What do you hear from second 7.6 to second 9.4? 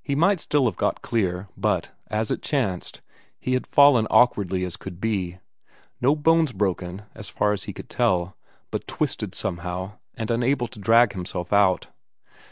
he could tell, but twisted